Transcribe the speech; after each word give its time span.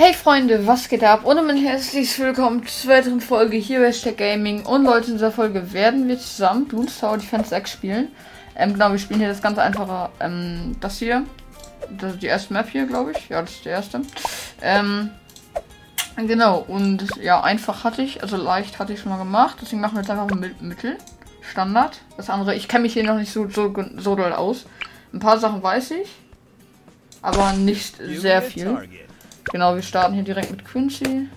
Hey 0.00 0.14
Freunde, 0.14 0.64
was 0.64 0.88
geht 0.88 1.02
ab? 1.02 1.24
Und 1.24 1.38
ein 1.38 1.56
herzliches 1.56 2.20
Willkommen 2.20 2.64
zur 2.64 2.92
weiteren 2.92 3.20
Folge 3.20 3.56
hier 3.56 3.80
bei 3.80 3.86
Hashtag 3.86 4.16
Gaming. 4.16 4.64
Und 4.64 4.84
Leute, 4.84 5.08
in 5.08 5.14
dieser 5.14 5.32
Folge 5.32 5.72
werden 5.72 6.06
wir 6.06 6.16
zusammen 6.20 6.68
Tower 6.68 7.18
Defense 7.18 7.52
X 7.52 7.72
spielen. 7.72 8.12
Ähm, 8.54 8.74
genau, 8.74 8.92
wir 8.92 8.98
spielen 9.00 9.18
hier 9.18 9.28
das 9.28 9.42
ganz 9.42 9.58
einfache, 9.58 10.10
ähm, 10.20 10.76
das 10.78 11.00
hier. 11.00 11.24
Das 11.90 12.12
ist 12.12 12.22
die 12.22 12.28
erste 12.28 12.52
Map 12.52 12.68
hier, 12.68 12.86
glaube 12.86 13.10
ich. 13.10 13.28
Ja, 13.28 13.40
das 13.40 13.50
ist 13.50 13.64
die 13.64 13.70
erste. 13.70 14.02
Ähm, 14.62 15.10
genau, 16.16 16.64
und 16.68 17.04
ja, 17.20 17.42
einfach 17.42 17.82
hatte 17.82 18.02
ich, 18.02 18.22
also 18.22 18.36
leicht 18.36 18.78
hatte 18.78 18.92
ich 18.92 19.00
schon 19.00 19.10
mal 19.10 19.18
gemacht. 19.18 19.56
Deswegen 19.60 19.80
machen 19.80 19.96
wir 19.96 20.02
jetzt 20.02 20.10
einfach 20.12 20.32
mit 20.32 20.62
Mittel. 20.62 20.96
Standard. 21.42 21.98
Das 22.16 22.30
andere, 22.30 22.54
ich 22.54 22.68
kenne 22.68 22.82
mich 22.82 22.92
hier 22.92 23.02
noch 23.02 23.18
nicht 23.18 23.32
so, 23.32 23.48
so, 23.48 23.74
so 23.96 24.14
doll 24.14 24.32
aus. 24.32 24.64
Ein 25.12 25.18
paar 25.18 25.40
Sachen 25.40 25.60
weiß 25.60 25.90
ich, 25.90 26.08
aber 27.20 27.52
nicht 27.54 27.96
sehr 27.96 28.42
viel. 28.42 28.78
Genau, 29.50 29.74
wir 29.74 29.82
starten 29.82 30.14
hier 30.14 30.24
direkt 30.24 30.50
mit 30.50 30.64
Quincy. 30.64 31.28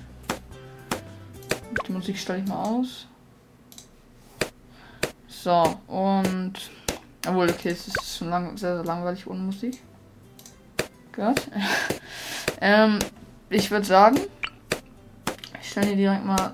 Die 1.87 1.91
Musik 1.91 2.17
stelle 2.17 2.39
ich 2.39 2.47
mal 2.47 2.63
aus. 2.63 3.07
So, 5.27 5.79
und. 5.87 6.53
Obwohl, 7.27 7.49
okay, 7.49 7.69
es 7.69 7.87
ist 7.87 8.17
schon 8.17 8.29
lang, 8.29 8.57
sehr, 8.57 8.75
sehr 8.75 8.83
langweilig 8.83 9.27
ohne 9.27 9.39
Musik. 9.39 9.81
Gut. 11.15 11.41
ähm, 12.61 12.99
ich 13.49 13.69
würde 13.69 13.85
sagen, 13.85 14.19
ich 15.61 15.69
stelle 15.69 15.87
hier 15.87 15.95
direkt 15.95 16.25
mal 16.25 16.53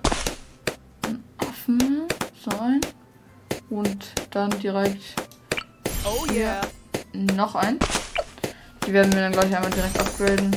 einen 1.06 1.24
Affen 1.38 2.08
so 2.40 2.58
ein. 2.60 2.82
Und 3.70 4.12
dann 4.32 4.52
direkt. 4.60 5.04
Oh 6.06 6.32
yeah. 6.32 6.62
Noch 7.14 7.56
ein. 7.56 7.80
Die 8.86 8.94
werden 8.94 9.12
wir 9.14 9.22
dann 9.22 9.32
gleich 9.32 9.56
einmal 9.56 9.72
direkt 9.72 10.00
upgraden. 10.00 10.56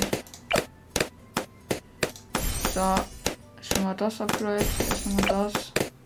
So. 2.80 2.94
Schon 3.60 3.84
mal 3.84 3.94
das 3.94 4.22
Upgrade. 4.22 4.64
Erstmal 4.88 5.28
das. 5.28 5.52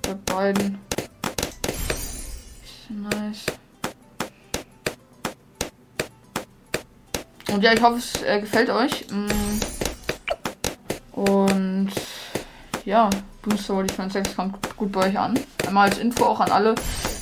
Bei 0.03 0.15
beiden. 0.27 0.81
Nice. 2.89 3.47
Und 7.53 7.63
ja, 7.63 7.75
ich 7.75 7.81
hoffe, 7.81 7.99
es 7.99 8.21
äh, 8.25 8.41
gefällt 8.41 8.71
euch. 8.71 9.07
Mm. 9.09 9.61
Und 11.13 11.93
ja, 12.85 13.09
Booster 13.43 13.75
World 13.77 13.91
Defense 13.91 14.15
6 14.15 14.35
kommt 14.35 14.77
gut 14.77 14.91
bei 14.91 15.11
euch 15.11 15.17
an. 15.17 15.39
Einmal 15.69 15.91
als 15.91 15.99
Info 15.99 16.25
auch 16.25 16.41
an 16.41 16.51
alle. 16.51 16.75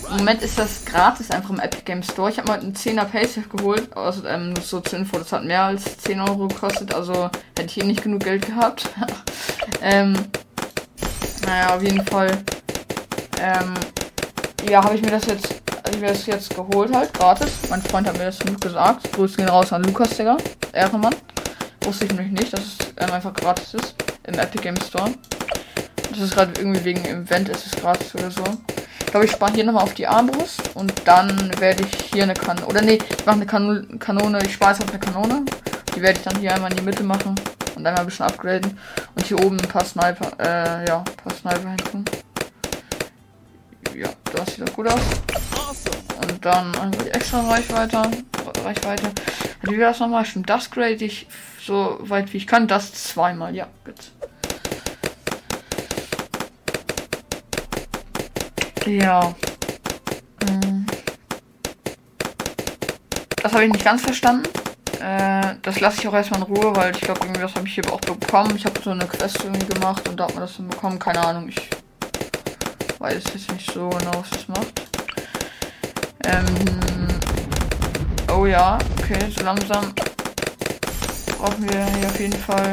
Im 0.09 0.17
Moment 0.17 0.41
ist 0.41 0.59
das 0.59 0.87
gratis 0.87 1.31
einfach 1.31 1.51
im 1.51 1.61
Epic 1.61 1.83
Game 1.85 2.03
Store. 2.03 2.31
Ich 2.31 2.39
habe 2.39 2.49
mal 2.49 2.59
einen 2.59 2.75
10er 2.75 3.05
Paysafe 3.05 3.49
geholt. 3.49 3.95
Also, 3.95 4.27
ähm, 4.27 4.55
so 4.63 4.81
zur 4.81 4.99
Info, 4.99 5.19
das 5.19 5.31
hat 5.31 5.45
mehr 5.45 5.65
als 5.65 5.99
10 5.99 6.21
Euro 6.21 6.49
gekostet. 6.49 6.95
Also 6.95 7.31
hätte 7.57 7.67
ich 7.67 7.75
hier 7.75 7.85
nicht 7.85 8.03
genug 8.03 8.25
Geld 8.25 8.47
gehabt. 8.47 8.89
ähm, 9.83 10.15
naja, 11.45 11.75
auf 11.75 11.83
jeden 11.83 12.05
Fall. 12.07 12.31
Ähm, 13.41 13.75
ja, 14.69 14.83
habe 14.83 14.95
ich 14.95 15.03
mir 15.03 15.11
das 15.11 15.27
jetzt, 15.27 15.61
ich 15.91 16.01
mir 16.01 16.09
das 16.09 16.25
jetzt 16.27 16.55
geholt 16.55 16.95
halt, 16.95 17.13
gratis. 17.13 17.51
Mein 17.69 17.83
Freund 17.83 18.07
hat 18.07 18.17
mir 18.17 18.27
das 18.27 18.39
gut 18.39 18.61
gesagt. 18.61 19.13
Grüße 19.13 19.37
gehen 19.37 19.49
raus 19.49 19.73
an 19.73 19.83
Lukas, 19.83 20.17
Digga. 20.17 20.37
Ehrenmann. 20.73 21.15
Wusste 21.85 22.05
ich 22.05 22.13
nämlich 22.13 22.31
nicht, 22.31 22.53
dass 22.53 22.61
es 22.61 22.77
ähm, 22.97 23.13
einfach 23.13 23.35
gratis 23.35 23.75
ist 23.75 23.97
im 24.25 24.35
Epic 24.39 24.63
Game 24.63 24.77
Store. 24.81 25.13
Das 26.11 26.21
ist 26.21 26.35
gerade 26.35 26.53
irgendwie 26.61 26.85
wegen 26.85 27.05
Event 27.05 27.49
ist 27.49 27.67
es 27.67 27.73
gratis 27.73 28.15
oder 28.15 28.31
so. 28.31 28.45
Ich 29.01 29.07
glaube, 29.07 29.27
ich 29.27 29.33
spare 29.33 29.53
hier 29.53 29.65
nochmal 29.65 29.83
auf 29.83 29.95
die 29.95 30.07
Armbrust 30.07 30.71
und 30.75 30.93
dann 31.05 31.51
werde 31.59 31.83
ich 31.83 32.05
hier 32.13 32.23
eine 32.23 32.35
Kanone. 32.35 32.67
Oder 32.67 32.83
nee, 32.83 32.99
ich 33.19 33.27
mache 33.27 33.37
eine 33.37 33.47
kan 33.47 33.99
Kanone, 33.99 34.39
ich 34.45 34.55
spare 34.55 34.73
auf 34.73 34.89
eine 34.89 35.01
Kanone. 35.01 35.45
Die 35.95 36.01
werde 36.01 36.19
ich 36.19 36.25
dann 36.25 36.39
hier 36.39 36.55
einmal 36.55 36.71
in 36.71 36.79
die 36.79 36.85
Mitte 36.85 37.03
machen 37.03 37.35
und 37.83 37.89
einmal 37.89 38.03
ein 38.03 38.07
bisschen 38.07 38.27
upgraden. 38.27 38.79
Und 39.15 39.27
hier 39.27 39.45
oben 39.45 39.59
ein 39.59 39.69
paar 39.69 39.85
Sniper, 39.85 40.31
äh, 40.39 40.87
ja, 40.87 40.99
ein 40.99 41.17
paar 41.17 41.35
Sniper 41.35 41.69
hin 41.69 41.77
tun. 41.79 42.05
Ja, 43.95 44.09
das 44.33 44.55
sieht 44.55 44.69
doch 44.69 44.73
gut 44.73 44.87
aus. 44.87 45.01
Und 46.21 46.45
dann 46.45 46.93
die 47.05 47.11
extra 47.11 47.41
Reichweite. 47.41 48.03
Reichweite. 48.65 49.11
Wie 49.63 49.77
wäre 49.77 49.91
das 49.91 50.01
nochmal? 50.01 50.25
Stimmt, 50.25 50.49
das 50.49 50.71
grade 50.71 51.05
ich 51.05 51.27
so 51.61 51.99
weit 52.01 52.33
wie 52.33 52.37
ich 52.37 52.47
kann. 52.47 52.69
Das 52.69 52.93
zweimal, 52.93 53.55
ja, 53.55 53.67
gut. 53.85 54.13
Ja. 58.87 59.35
Hm. 60.45 60.87
Das 63.43 63.53
habe 63.53 63.65
ich 63.65 63.73
nicht 63.73 63.85
ganz 63.85 64.03
verstanden. 64.03 64.49
Äh, 65.03 65.57
das 65.63 65.81
lasse 65.81 66.01
ich 66.01 66.09
auch 66.09 66.15
erstmal 66.15 66.43
in 66.43 66.47
Ruhe, 66.47 66.77
weil 66.77 66.95
ich 66.95 67.01
glaube, 67.01 67.21
irgendwie 67.23 67.41
das 67.41 67.55
habe 67.57 67.67
ich 67.67 67.75
hier 67.75 67.93
auch 67.93 68.01
bekommen. 68.01 68.55
Ich 68.55 68.65
habe 68.65 68.81
so 68.81 68.91
eine 68.91 69.05
Quest 69.07 69.43
irgendwie 69.43 69.67
gemacht 69.67 70.09
und 70.09 70.19
da 70.19 70.25
hat 70.25 70.35
man 70.35 70.43
das 70.43 70.57
dann 70.57 70.69
bekommen. 70.69 70.99
Keine 70.99 71.21
Ahnung, 71.21 71.49
ich 71.49 71.71
weiß 73.01 73.25
jetzt 73.35 73.53
nicht 73.53 73.73
so 73.73 73.89
genau, 73.89 74.13
was 74.21 74.31
das 74.31 74.49
macht. 74.49 74.83
Ähm, 76.25 77.09
oh 78.33 78.47
ja, 78.47 78.79
okay, 79.01 79.19
so 79.37 79.45
langsam 79.45 79.93
brauchen 81.37 81.69
wir 81.69 81.85
hier 81.85 82.07
auf 82.07 82.21
jeden 82.21 82.39
Fall 82.39 82.71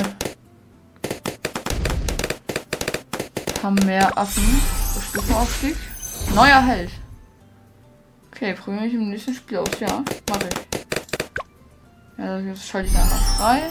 haben 3.63 3.75
mehr 3.85 4.15
Affen. 4.17 4.61
Stufenaufstieg. 5.09 5.75
Neuer 6.35 6.61
Held. 6.61 6.91
Okay, 8.31 8.53
probiere 8.53 8.85
ich 8.85 8.93
im 8.93 9.09
nächsten 9.09 9.33
Spiel 9.33 9.57
aus. 9.57 9.79
Ja, 9.79 10.03
mache 10.29 10.49
ich. 10.49 10.68
Ja, 12.19 12.37
jetzt 12.39 12.67
schalte 12.67 12.89
ich 12.89 12.93
dann 12.93 13.07
noch 13.07 13.37
frei. 13.37 13.61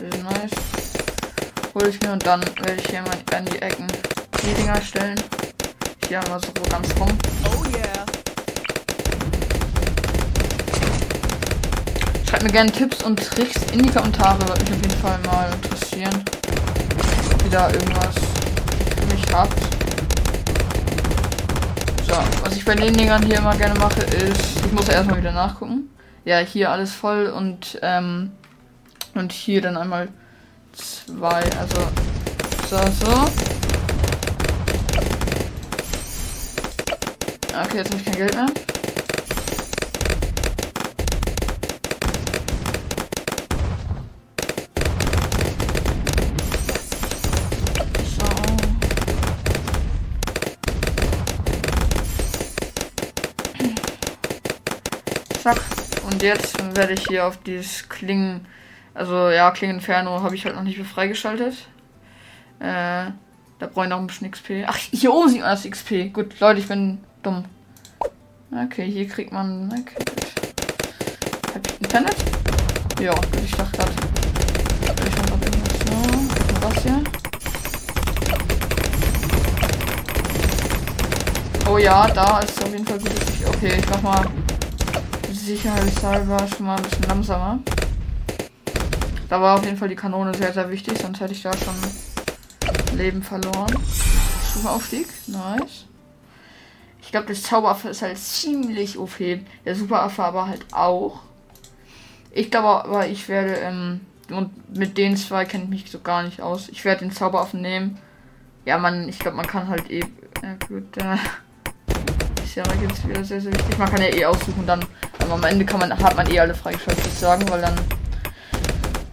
Nice. 0.00 0.52
Hole 1.74 1.88
ich 1.88 2.00
mir 2.00 2.12
und 2.12 2.24
dann 2.24 2.40
werde 2.40 2.80
ich 2.80 2.86
hier 2.86 3.02
mal 3.02 3.16
an 3.36 3.44
die 3.46 3.60
Ecken 3.60 3.88
die 4.44 4.54
Dinger 4.54 4.80
stellen. 4.80 5.20
Hier 6.06 6.20
mal 6.28 6.40
so 6.40 6.52
ganz 6.70 6.88
rum. 7.00 7.08
Oh 7.44 7.64
yeah. 7.76 8.06
Schreibt 12.28 12.44
mir 12.44 12.52
gerne 12.52 12.70
Tipps 12.70 13.02
und 13.02 13.18
Tricks 13.18 13.60
in 13.72 13.82
die 13.82 13.90
Kommentare, 13.90 14.38
würde 14.46 14.62
mich 14.62 14.72
auf 14.72 14.82
jeden 14.82 15.00
Fall 15.00 15.18
mal 15.26 15.52
interessieren. 15.52 16.24
Ob 17.34 17.44
ihr 17.44 17.50
da 17.50 17.70
irgendwas 17.70 18.14
für 19.00 19.14
mich 19.14 19.24
habt. 19.32 19.58
So, 22.06 22.16
was 22.44 22.56
ich 22.56 22.64
bei 22.64 22.76
den 22.76 22.96
Dingern 22.96 23.24
hier 23.24 23.38
immer 23.38 23.56
gerne 23.56 23.78
mache, 23.80 24.02
ist, 24.02 24.64
ich 24.64 24.72
muss 24.72 24.88
erstmal 24.88 25.18
wieder 25.18 25.32
nachgucken. 25.32 25.91
Ja, 26.24 26.38
hier 26.38 26.70
alles 26.70 26.92
voll 26.92 27.26
und, 27.26 27.80
ähm, 27.82 28.30
und 29.14 29.32
hier 29.32 29.60
dann 29.60 29.76
einmal 29.76 30.06
zwei, 30.72 31.42
also, 31.58 31.80
so, 32.70 32.76
so. 33.04 33.12
Okay, 37.60 37.78
jetzt 37.78 37.90
habe 37.90 37.98
ich 37.98 38.04
kein 38.04 38.16
Geld 38.16 38.34
mehr. 38.36 38.46
Zack. 55.42 55.71
Und 56.12 56.22
jetzt 56.22 56.76
werde 56.76 56.92
ich 56.92 57.06
hier 57.08 57.26
auf 57.26 57.38
dieses 57.38 57.88
Klingen, 57.88 58.46
also 58.92 59.30
ja, 59.30 59.50
Klingeninferno 59.50 60.20
habe 60.20 60.34
ich 60.34 60.44
halt 60.44 60.54
noch 60.54 60.62
nicht 60.62 60.76
mehr 60.76 60.86
freigeschaltet. 60.86 61.54
Äh, 62.60 63.06
da 63.58 63.66
brauche 63.72 63.86
ich 63.86 63.90
noch 63.90 63.98
ein 63.98 64.06
bisschen 64.06 64.30
XP. 64.30 64.64
Ach, 64.66 64.76
hier 64.76 65.10
oben 65.10 65.30
sieht 65.30 65.40
man 65.40 65.48
das 65.50 65.64
XP. 65.64 66.12
Gut, 66.12 66.38
Leute, 66.38 66.60
ich 66.60 66.68
bin 66.68 66.98
dumm. 67.22 67.46
Okay, 68.50 68.90
hier 68.90 69.08
kriegt 69.08 69.32
man. 69.32 69.72
Okay, 69.72 70.04
gut. 70.04 70.26
Hab 71.54 71.66
ich 71.66 71.80
Internet? 71.80 72.16
Ja, 73.00 73.14
ich 73.42 73.50
dachte 73.52 73.78
gerade. 73.78 73.92
Ich 74.82 75.16
mach 75.16 75.30
noch 75.30 75.40
irgendwas. 75.40 75.78
Was 76.60 76.82
hier? 76.82 77.02
Oh 81.70 81.78
ja, 81.78 82.06
da 82.08 82.40
ist 82.40 82.62
auf 82.62 82.70
jeden 82.70 82.86
Fall 82.86 82.98
gut. 82.98 83.12
Okay, 83.48 83.78
ich 83.78 83.88
mach 83.88 84.02
mal 84.02 84.26
sicherheitshalber 85.42 86.46
schon 86.46 86.66
mal 86.66 86.76
ein 86.76 86.82
bisschen 86.82 87.02
langsamer. 87.08 87.58
Da 89.28 89.40
war 89.40 89.58
auf 89.58 89.64
jeden 89.64 89.76
Fall 89.76 89.88
die 89.88 89.96
Kanone 89.96 90.34
sehr, 90.34 90.52
sehr 90.52 90.70
wichtig, 90.70 90.98
sonst 90.98 91.20
hätte 91.20 91.32
ich 91.32 91.42
da 91.42 91.52
schon 91.56 91.74
Leben 92.96 93.22
verloren. 93.22 93.76
Stufenaufstieg, 94.50 95.08
nice. 95.26 95.86
Ich 97.00 97.10
glaube, 97.10 97.26
das 97.26 97.42
Zauberaffe 97.42 97.88
ist 97.88 98.02
halt 98.02 98.18
ziemlich 98.18 98.98
OP. 98.98 99.18
Der 99.64 99.74
Superaffe 99.74 100.22
aber 100.22 100.46
halt 100.46 100.64
auch. 100.72 101.20
Ich 102.30 102.50
glaube 102.50 102.84
aber, 102.84 103.08
ich 103.08 103.28
werde, 103.28 103.54
ähm, 103.54 104.00
und 104.30 104.76
mit 104.76 104.96
den 104.96 105.16
zwei 105.16 105.44
kenne 105.44 105.64
ich 105.64 105.70
mich 105.70 105.90
so 105.90 106.00
gar 106.00 106.22
nicht 106.22 106.40
aus. 106.40 106.68
Ich 106.68 106.84
werde 106.84 107.00
den 107.00 107.10
Zauberaffen 107.10 107.60
nehmen. 107.60 107.98
Ja, 108.64 108.78
man, 108.78 109.08
ich 109.08 109.18
glaube, 109.18 109.36
man 109.36 109.46
kann 109.46 109.68
halt 109.68 109.90
eh, 109.90 110.04
ja 110.42 110.54
gut, 110.68 110.96
äh, 110.98 111.16
ist 112.44 112.54
ja 112.54 112.64
jetzt 112.80 113.08
wieder 113.08 113.24
sehr, 113.24 113.40
sehr 113.40 113.52
wichtig. 113.52 113.76
Man 113.78 113.90
kann 113.90 114.00
ja 114.00 114.08
eh 114.08 114.24
aussuchen, 114.24 114.64
dann 114.66 114.84
aber 115.22 115.34
am 115.34 115.44
Ende 115.44 115.64
kann 115.64 115.80
man, 115.80 115.98
hat 115.98 116.16
man 116.16 116.30
eh 116.30 116.40
alle 116.40 116.54
freigeschaltet, 116.54 117.04
würde 117.04 117.10
ich 117.12 117.18
sagen, 117.18 117.48
weil 117.48 117.60
dann 117.60 117.74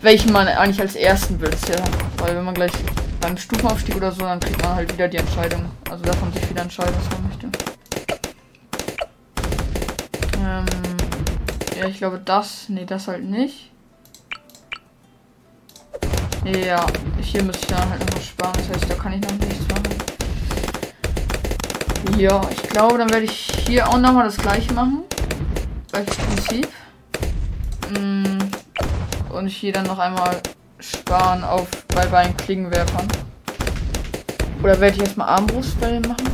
welchen 0.01 0.31
man 0.31 0.47
eigentlich 0.47 0.79
als 0.81 0.95
ersten 0.95 1.39
will. 1.41 1.51
Ja, 1.67 1.83
weil 2.17 2.35
wenn 2.35 2.45
man 2.45 2.53
gleich 2.53 2.71
beim 3.19 3.37
Stufenaufstieg 3.37 3.95
oder 3.95 4.11
so, 4.11 4.21
dann 4.21 4.39
kriegt 4.39 4.61
man 4.63 4.75
halt 4.75 4.93
wieder 4.93 5.07
die 5.07 5.17
Entscheidung. 5.17 5.65
Also 5.89 6.03
darf 6.03 6.19
man 6.21 6.31
sich 6.31 6.49
wieder 6.49 6.61
entscheiden, 6.61 6.93
was 6.95 7.09
man 7.11 7.27
möchte. 7.27 7.49
Ähm, 10.41 10.65
ja, 11.79 11.87
ich 11.87 11.97
glaube 11.97 12.21
das. 12.23 12.69
Nee, 12.69 12.85
das 12.85 13.07
halt 13.07 13.23
nicht. 13.23 13.71
Ja, 16.45 16.85
hier 17.21 17.43
müsste 17.43 17.63
ich 17.63 17.67
dann 17.67 17.89
halt 17.89 18.15
noch 18.15 18.21
sparen. 18.21 18.53
Das 18.57 18.69
heißt, 18.69 18.89
da 18.89 18.95
kann 18.95 19.13
ich 19.13 19.21
noch 19.21 19.31
nichts 19.45 19.67
machen. 19.67 19.99
Ja, 22.17 22.41
ich 22.49 22.63
glaube, 22.63 22.97
dann 22.97 23.09
werde 23.09 23.25
ich 23.25 23.51
hier 23.67 23.87
auch 23.87 23.97
nochmal 23.97 24.25
das 24.25 24.37
gleiche 24.37 24.73
machen. 24.73 25.03
Gleiches 26.05 26.17
Prinzip. 26.17 26.67
Mm, 27.89 28.37
und 29.33 29.47
hier 29.47 29.73
dann 29.73 29.85
noch 29.85 29.99
einmal 29.99 30.41
sparen 30.79 31.43
auf 31.43 31.67
bei 31.93 32.05
beiden 32.05 32.37
Klingenwerfern. 32.37 33.07
Oder 34.63 34.79
werde 34.79 34.95
ich 34.95 35.01
erstmal 35.01 35.27
Armbrust 35.27 35.79
machen? 35.81 36.29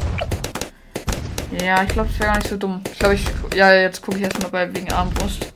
Ja, 1.64 1.82
ich 1.84 1.90
glaube, 1.90 2.10
es 2.12 2.20
wäre 2.20 2.30
gar 2.30 2.38
nicht 2.38 2.50
so 2.50 2.58
dumm. 2.58 2.82
Ich 2.92 3.00
glaube, 3.00 3.16
ich. 3.16 3.26
Ja, 3.56 3.74
jetzt 3.74 4.02
gucke 4.02 4.18
ich 4.18 4.24
erstmal 4.24 4.52
bei 4.52 4.76
wegen 4.76 4.92
Armbrust. 4.92 5.52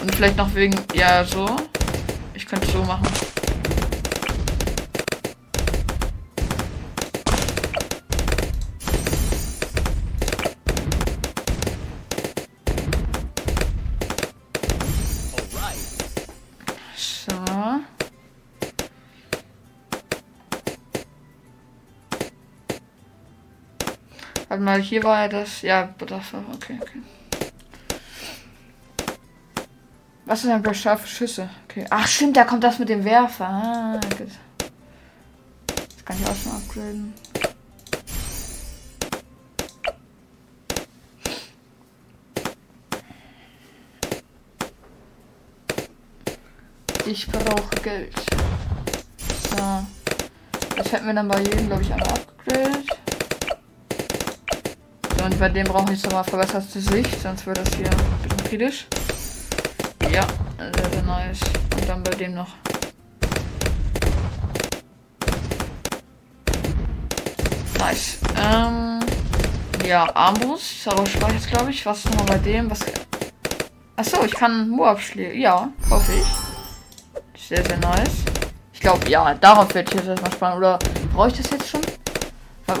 Und 0.00 0.14
vielleicht 0.14 0.36
noch 0.36 0.52
wegen. 0.54 0.74
Ja, 0.94 1.24
so. 1.24 1.46
Ich 2.34 2.46
könnte 2.46 2.68
so 2.72 2.82
machen. 2.82 3.06
Warte 24.52 24.64
mal, 24.64 24.82
hier 24.82 25.02
war 25.02 25.22
ja 25.22 25.28
das. 25.28 25.62
Ja, 25.62 25.94
das 25.96 26.10
war. 26.10 26.44
Okay, 26.52 26.78
okay. 26.78 27.00
Was 30.26 30.44
ist 30.44 30.50
denn 30.50 30.62
bei 30.62 30.74
scharfe 30.74 31.08
Schüsse? 31.08 31.48
Okay. 31.64 31.86
Ach, 31.88 32.06
stimmt, 32.06 32.36
da 32.36 32.44
kommt 32.44 32.62
das 32.62 32.78
mit 32.78 32.90
dem 32.90 33.02
Werfer. 33.02 33.46
Ah, 33.46 34.00
gut. 34.18 34.28
Das 34.58 36.04
kann 36.04 36.16
ich 36.20 36.26
auch 36.26 36.36
schon 36.36 36.52
upgraden. 36.52 37.14
Ich 47.06 47.26
brauche 47.26 47.82
Geld. 47.82 48.14
So. 49.48 49.86
Das 50.76 50.92
hätten 50.92 51.06
wir 51.06 51.14
dann 51.14 51.28
bei 51.28 51.40
jedem, 51.40 51.68
glaube 51.68 51.82
ich, 51.84 51.90
einmal 51.90 52.08
abgegradet. 52.10 53.01
Und 55.24 55.38
bei 55.38 55.48
dem 55.48 55.66
brauche 55.66 55.92
ich 55.92 56.02
nochmal 56.02 56.24
verbesserte 56.24 56.80
Sicht, 56.80 57.22
sonst 57.22 57.46
wird 57.46 57.58
das 57.58 57.74
hier 57.74 57.86
ein 57.86 58.28
bisschen 58.28 58.44
kritisch. 58.48 58.86
Ja, 60.12 60.26
sehr, 60.58 60.90
sehr 60.90 61.02
nice. 61.02 61.40
Und 61.76 61.88
dann 61.88 62.02
bei 62.02 62.10
dem 62.10 62.34
noch. 62.34 62.48
Nice. 67.78 68.18
Ähm, 68.36 69.00
ja, 69.86 70.14
Armbrust, 70.14 70.88
aber 70.88 71.06
speichert 71.06 71.48
glaube 71.48 71.70
ich. 71.70 71.86
Was 71.86 72.04
nochmal 72.04 72.26
bei 72.26 72.38
dem? 72.38 72.70
Was. 72.70 72.80
Achso, 73.96 74.24
ich 74.24 74.34
kann 74.34 74.68
Moab 74.68 75.00
schlägen. 75.00 75.40
Ja, 75.40 75.68
hoffe 75.88 76.12
ich. 76.14 77.40
Sehr, 77.48 77.64
sehr 77.64 77.78
nice. 77.78 78.24
Ich 78.72 78.80
glaube, 78.80 79.08
ja, 79.08 79.34
darauf 79.34 79.72
werde 79.74 79.88
ich 79.88 79.98
jetzt 79.98 80.08
erstmal 80.08 80.32
sparen. 80.32 80.58
Oder 80.58 80.78
brauche 81.14 81.28
ich 81.28 81.34
das 81.34 81.50
jetzt 81.50 81.68
schon? 81.68 81.80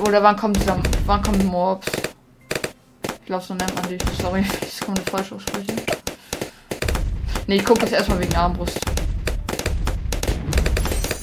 Oder 0.06 0.22
wann 0.22 0.36
kommt 0.36 0.56
dieser, 0.56 0.78
wann 1.06 1.22
kommt 1.22 1.44
Moabs? 1.44 1.86
Ich 3.22 3.26
glaube, 3.26 3.44
so 3.44 3.54
nennt 3.54 3.72
man 3.76 3.88
die. 3.88 3.98
Sorry, 4.20 4.40
ich 4.40 4.88
eine 4.88 5.00
falsch 5.02 5.30
aussprechen. 5.30 5.80
Ne, 7.46 7.54
ich 7.54 7.64
gucke 7.64 7.82
jetzt 7.82 7.92
erstmal 7.92 8.18
wegen 8.18 8.34
Armbrust. 8.34 8.80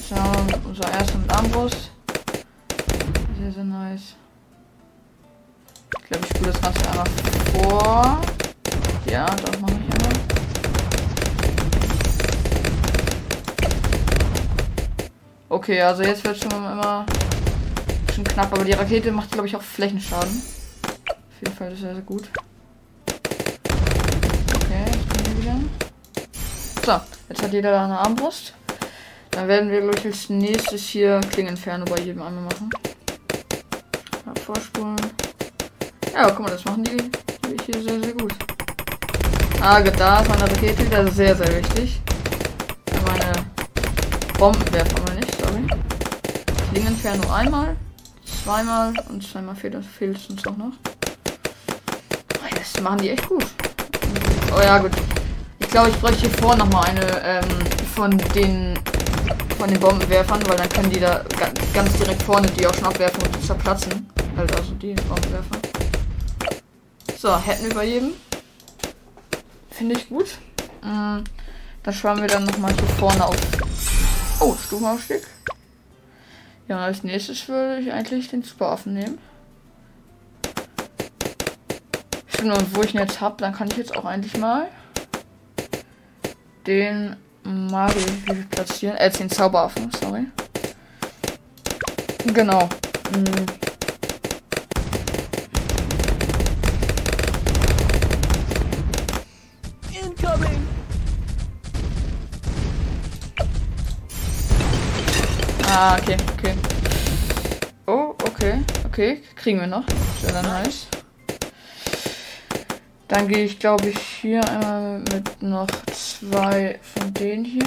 So, 0.08 0.16
unser 0.66 0.90
erster 0.92 1.18
mit 1.18 1.30
Armbrust. 1.30 1.90
Sehr, 3.38 3.52
sehr 3.52 3.64
nice. 3.64 4.14
Ich 6.00 6.08
glaube, 6.08 6.24
ich 6.24 6.36
spule 6.36 6.52
das 6.52 6.60
Ganze 6.62 6.90
einmal 6.90 7.06
vor. 7.52 8.20
Ja, 9.04 9.26
das 9.26 9.60
mache 9.60 9.72
ich 9.72 9.94
immer. 9.94 10.20
Okay, 15.50 15.82
also 15.82 16.02
jetzt 16.02 16.24
wird 16.24 16.38
schon 16.38 16.50
immer 16.50 17.04
schon 18.14 18.24
knapp, 18.24 18.50
aber 18.54 18.64
die 18.64 18.72
Rakete 18.72 19.12
macht, 19.12 19.30
glaube 19.30 19.46
ich, 19.46 19.54
auch 19.54 19.62
Flächenschaden 19.62 20.59
jeden 21.40 21.54
Fall 21.54 21.74
sehr, 21.74 21.94
sehr 21.94 22.02
gut. 22.02 22.28
Okay, 24.54 24.84
jetzt 24.86 25.08
kommen 25.08 25.26
wir 25.26 25.42
wieder. 25.42 25.56
So, 26.84 27.00
jetzt 27.28 27.42
hat 27.42 27.52
jeder 27.52 27.82
eine 27.82 27.98
Armbrust. 27.98 28.54
Dann 29.30 29.48
werden 29.48 29.70
wir, 29.70 29.80
glaube 29.80 29.98
ich, 29.98 30.06
als 30.06 30.28
nächstes 30.28 30.82
hier 30.82 31.20
Klingenferne 31.32 31.84
bei 31.84 31.98
jedem 32.00 32.22
einmal 32.22 32.44
machen. 32.44 32.70
Ja, 34.26 34.34
vorspulen. 34.42 34.96
Ja, 36.12 36.30
guck 36.30 36.40
mal, 36.40 36.50
das 36.50 36.64
machen 36.64 36.84
die, 36.84 36.96
die 36.96 37.56
hier 37.64 37.82
sehr, 37.82 38.00
sehr 38.00 38.12
gut. 38.12 38.34
Ah, 39.60 39.80
da 39.80 40.20
ist 40.20 40.28
meine 40.28 40.42
Rakete, 40.42 40.82
ist 40.82 41.16
sehr, 41.16 41.36
sehr 41.36 41.56
wichtig. 41.56 42.00
Meine 43.06 43.32
Bombenwerfer 44.38 45.06
wir 45.06 45.14
nicht, 45.14 45.34
sorry. 45.40 45.66
Klingenferne 46.72 47.32
einmal, 47.32 47.76
zweimal 48.42 48.92
und 49.08 49.22
zweimal 49.22 49.54
fehlt, 49.54 49.76
fehlt 49.84 50.16
es 50.16 50.26
uns 50.28 50.46
auch 50.46 50.56
noch 50.56 50.72
machen 52.82 52.98
die 52.98 53.10
echt 53.10 53.28
gut. 53.28 53.44
Oh 54.56 54.60
ja, 54.60 54.78
gut. 54.78 54.92
Ich 55.58 55.68
glaube, 55.68 55.90
ich 55.90 55.96
bräuchte 56.00 56.20
hier 56.20 56.30
vorne 56.30 56.64
nochmal 56.64 56.88
eine 56.88 57.22
ähm, 57.24 57.44
von 57.94 58.18
den 58.34 58.78
von 59.58 59.68
den 59.68 59.78
Bombenwerfern, 59.78 60.40
weil 60.48 60.56
dann 60.56 60.68
können 60.70 60.90
die 60.90 61.00
da 61.00 61.22
ganz 61.74 61.92
direkt 61.98 62.22
vorne 62.22 62.48
die 62.48 62.66
auch 62.66 62.74
schon 62.74 62.86
abwerfen 62.86 63.22
und 63.22 63.44
zerplatzen. 63.44 64.10
Halt 64.36 64.56
also 64.56 64.72
die 64.74 64.94
Bombenwerfer. 64.94 65.58
So, 67.18 67.36
hätten 67.38 67.66
wir 67.66 67.74
bei 67.74 67.84
jedem. 67.84 68.12
Finde 69.70 69.96
ich 69.96 70.08
gut. 70.08 70.38
Mhm. 70.82 71.24
Da 71.82 71.92
schwammen 71.92 72.22
wir 72.22 72.28
dann 72.28 72.44
nochmal 72.44 72.72
hier 72.72 72.88
vorne 72.98 73.24
auf. 73.24 73.36
Oh, 74.40 74.54
Stufenaufstieg. 74.54 75.26
Ja, 76.68 76.78
als 76.84 77.02
nächstes 77.02 77.48
würde 77.48 77.80
ich 77.82 77.92
eigentlich 77.92 78.28
den 78.28 78.42
Superaffen 78.42 78.94
nehmen. 78.94 79.18
Stimmt, 82.40 82.56
und 82.56 82.74
wo 82.74 82.82
ich 82.82 82.94
ihn 82.94 83.00
jetzt 83.00 83.20
habe, 83.20 83.36
dann 83.36 83.52
kann 83.52 83.68
ich 83.68 83.76
jetzt 83.76 83.94
auch 83.94 84.06
eigentlich 84.06 84.34
mal 84.38 84.68
den 86.66 87.16
Mario 87.42 88.02
platzieren. 88.50 88.96
Äh, 88.96 89.10
den 89.10 89.28
Zauberaffen, 89.28 89.90
sorry. 90.00 90.24
Genau. 92.32 92.66
Hm. 93.12 93.24
Incoming. 100.02 100.66
Ah, 105.68 105.98
okay, 105.98 106.16
okay. 106.38 106.54
Oh, 107.86 108.14
okay, 108.26 108.62
okay. 108.86 109.22
Kriegen 109.36 109.60
wir 109.60 109.66
noch. 109.66 109.84
Sehr 110.22 110.32
dann 110.32 110.46
nice. 110.46 110.86
Dann 113.10 113.26
gehe 113.26 113.42
ich, 113.42 113.58
glaube 113.58 113.88
ich, 113.88 113.98
hier 113.98 114.48
einmal 114.48 115.00
mit 115.00 115.42
noch 115.42 115.66
zwei 115.92 116.78
von 116.80 117.12
denen 117.12 117.44
hier. 117.44 117.66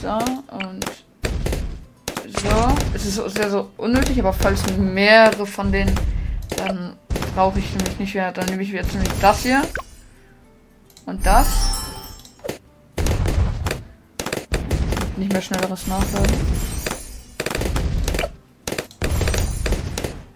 So, 0.00 0.18
und 0.54 0.84
so. 2.24 2.76
Es 2.94 3.04
ist 3.04 3.16
sehr 3.34 3.50
so 3.50 3.70
unnötig, 3.76 4.20
aber 4.20 4.32
falls 4.32 4.62
mehrere 4.76 5.44
von 5.46 5.72
denen, 5.72 5.92
dann 6.58 6.96
brauche 7.34 7.58
ich 7.58 7.68
nämlich 7.74 7.98
nicht 7.98 8.14
mehr. 8.14 8.30
Dann 8.30 8.46
nehme 8.46 8.62
ich 8.62 8.70
jetzt 8.70 8.94
nämlich 8.94 9.12
das 9.20 9.42
hier. 9.42 9.62
Und 11.04 11.26
das. 11.26 11.48
Nicht 15.16 15.32
mehr 15.32 15.42
schnelleres 15.42 15.88
Nachladen. 15.88 16.77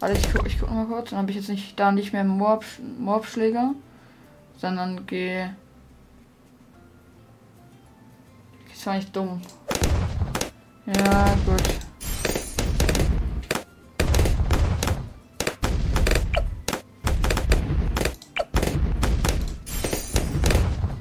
Warte, 0.03 0.19
ich 0.19 0.33
guck, 0.33 0.45
ich 0.49 0.59
guck 0.59 0.69
mal 0.69 0.85
kurz. 0.87 1.11
Dann 1.11 1.21
habe 1.21 1.31
ich 1.31 1.37
jetzt 1.37 1.49
nicht 1.49 1.79
da 1.79 1.93
nicht 1.93 2.13
mehr 2.13 2.25
Mob, 2.25 2.65
Mob-Schläger, 2.99 3.73
sondern 4.57 5.07
gehe. 5.07 5.55
Ist 8.73 8.83
zwar 8.83 8.97
nicht 8.97 9.15
dumm. 9.15 9.41
Ja, 10.87 11.37
gut. 11.47 11.63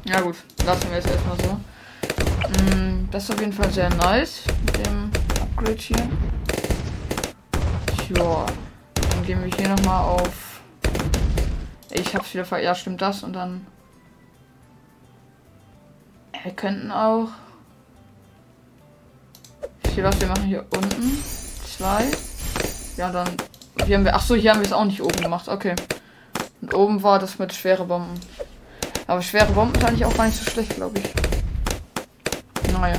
Ja 0.05 0.21
gut, 0.21 0.35
lassen 0.63 0.91
wir 0.91 0.99
es 0.99 1.05
erstmal 1.07 1.39
so. 1.39 2.75
Mm, 2.75 3.09
das 3.09 3.23
ist 3.23 3.31
auf 3.31 3.39
jeden 3.39 3.53
Fall 3.53 3.71
sehr 3.71 3.89
nice 3.95 4.43
mit 4.63 4.85
dem 4.85 5.09
Upgrade 5.41 5.79
hier. 5.79 6.07
Ja, 8.15 8.45
gehen 9.31 9.45
wir 9.45 9.57
hier 9.57 9.69
nochmal 9.69 10.03
auf. 10.03 10.59
Ich 11.89 12.13
hab's 12.13 12.33
wieder 12.33 12.43
ver. 12.43 12.61
Ja, 12.61 12.75
stimmt 12.75 13.01
das 13.01 13.23
und 13.23 13.31
dann. 13.31 13.65
Wir 16.43 16.51
könnten 16.51 16.91
auch. 16.91 17.29
Hier 19.93 20.03
was 20.03 20.19
wir 20.19 20.27
machen 20.27 20.43
hier 20.43 20.65
unten. 20.71 21.23
Zwei. 21.65 22.11
Ja, 22.97 23.09
dann. 23.09 23.29
Hier 23.85 23.95
haben 23.95 24.03
wir. 24.03 24.15
Ach 24.15 24.21
so, 24.21 24.35
hier 24.35 24.51
haben 24.51 24.59
wir 24.59 24.67
es 24.67 24.73
auch 24.73 24.83
nicht 24.83 25.01
oben 25.01 25.21
gemacht. 25.21 25.47
Okay. 25.47 25.75
Und 26.61 26.73
oben 26.73 27.01
war 27.01 27.17
das 27.17 27.39
mit 27.39 27.53
schwere 27.53 27.85
Bomben. 27.85 28.19
Aber 29.07 29.21
schwere 29.21 29.53
Bomben 29.53 29.75
ist 29.75 29.85
eigentlich 29.85 30.03
auch 30.03 30.17
gar 30.17 30.25
nicht 30.25 30.43
so 30.43 30.51
schlecht, 30.51 30.75
glaube 30.75 30.99
ich. 30.99 32.73
Naja. 32.73 32.97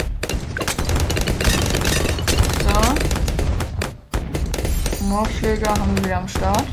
So. 5.12 5.18
Morschläger 5.18 5.68
haben 5.68 6.04
wir 6.04 6.16
am 6.16 6.26
Start. 6.26 6.64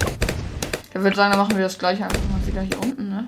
Der 0.93 1.03
würde 1.03 1.15
sagen, 1.15 1.31
dann 1.31 1.39
machen 1.39 1.57
wir 1.57 1.63
das 1.63 1.77
gleiche 1.77 2.05
einfach 2.05 2.21
mal 2.31 2.47
wieder 2.47 2.61
hier 2.61 2.81
unten, 2.81 3.09
ne? 3.09 3.27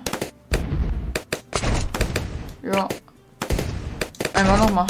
Ja. 2.62 2.88
Einmal 4.32 4.58
nochmal. 4.58 4.86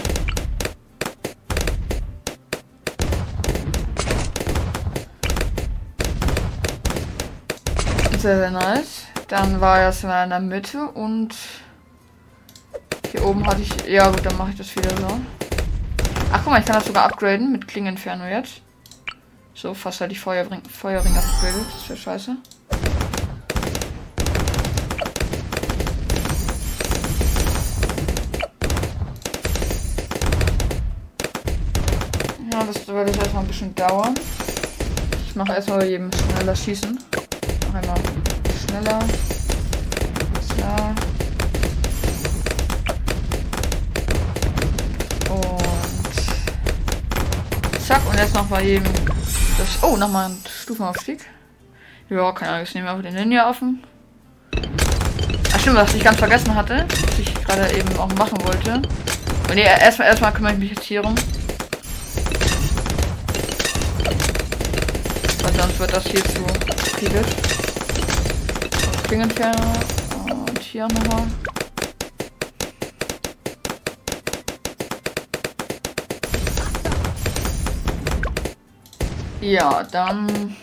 Sehr, 8.18 8.38
sehr 8.38 8.50
nice. 8.52 9.06
Dann 9.26 9.60
war 9.60 9.80
es 9.88 10.04
mal 10.04 10.22
in 10.22 10.30
der 10.30 10.38
Mitte 10.38 10.86
und 10.86 11.34
hier 13.10 13.26
oben 13.26 13.44
hatte 13.44 13.62
ich. 13.62 13.88
Ja 13.88 14.08
gut, 14.08 14.24
dann 14.24 14.36
mache 14.36 14.50
ich 14.50 14.56
das 14.56 14.74
wieder 14.76 14.96
so. 14.96 15.20
Ach 16.32 16.40
guck 16.44 16.52
mal, 16.52 16.60
ich 16.60 16.66
kann 16.66 16.76
das 16.76 16.86
sogar 16.86 17.06
upgraden 17.06 17.50
mit 17.50 17.66
Klingeninferno 17.66 18.24
jetzt. 18.26 18.62
So, 19.54 19.74
fast 19.74 20.00
hatte 20.00 20.12
ich 20.12 20.20
Feuerring, 20.20 20.62
Feuerring 20.68 21.16
upgradet. 21.16 21.66
Das 21.72 21.88
wäre 21.88 21.98
scheiße. 21.98 22.36
Ja, 32.52 32.64
das 32.64 32.88
wird 32.88 33.08
jetzt 33.08 33.18
erstmal 33.18 33.44
ein 33.44 33.48
bisschen 33.48 33.74
dauern. 33.74 34.14
Ich 35.26 35.36
mache 35.36 35.52
erstmal 35.52 35.86
jedem 35.86 36.10
schneller 36.12 36.56
schießen. 36.56 36.98
Einmal 37.74 37.98
schneller. 38.66 38.98
So. 40.48 40.64
Und 45.32 45.62
zack, 47.86 48.02
und 48.10 48.18
jetzt 48.18 48.34
noch 48.34 48.46
bei 48.46 48.62
jedem 48.62 49.01
das. 49.62 49.82
Oh, 49.82 49.96
nochmal 49.96 50.30
ein 50.30 50.38
Stufenaufstieg. 50.62 51.20
Ja, 52.10 52.32
keine 52.32 52.52
Ahnung, 52.52 52.64
ich 52.64 52.74
nehme 52.74 52.90
einfach 52.90 53.02
den 53.02 53.14
Ninja 53.14 53.48
offen. 53.48 53.82
Ach 55.54 55.60
stimmt, 55.60 55.76
was 55.76 55.94
ich 55.94 56.02
ganz 56.02 56.18
vergessen 56.18 56.54
hatte, 56.54 56.84
was 56.88 57.18
ich 57.18 57.34
gerade 57.34 57.72
eben 57.74 57.96
auch 57.96 58.12
machen 58.14 58.38
wollte. 58.44 58.74
Und 59.48 59.54
nee, 59.54 59.62
erstmal 59.62 60.08
erstmal 60.08 60.32
kümmere 60.32 60.52
ich 60.52 60.58
mich 60.58 60.70
jetzt 60.70 60.84
hier 60.84 61.00
rum. 61.00 61.14
Weil 65.42 65.54
sonst 65.54 65.78
wird 65.78 65.92
das 65.92 66.04
hier 66.06 66.24
zu 66.24 66.44
viel. 66.98 67.22
Klingenferner. 69.06 69.72
Und 70.28 70.58
hier 70.58 70.88
nochmal. 70.88 71.26
Ja, 79.42 79.82
dann 79.82 80.56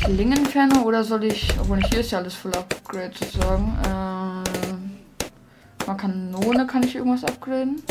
Klingenferne 0.00 0.84
oder 0.84 1.02
soll 1.02 1.24
ich, 1.24 1.52
obwohl 1.58 1.82
hier 1.82 2.00
ist 2.00 2.12
ja 2.12 2.18
alles 2.18 2.34
voll 2.34 2.54
Upgrade 2.54 3.10
sozusagen. 3.18 3.76
Ähm, 3.88 4.44
mal 5.84 5.96
Kanone 5.96 6.66
kann 6.66 6.84
ich 6.84 6.94
irgendwas 6.94 7.24
upgraden. 7.24 7.82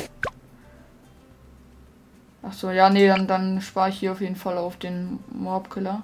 Ach 2.47 2.53
so, 2.53 2.69
ja, 2.69 2.89
nee, 2.89 3.07
dann, 3.07 3.27
dann 3.27 3.59
spare 3.59 3.89
ich 3.89 3.99
hier 3.99 4.11
auf 4.11 4.21
jeden 4.21 4.35
Fall 4.35 4.57
auf 4.57 4.77
den 4.77 5.19
Mobkiller. 5.33 6.03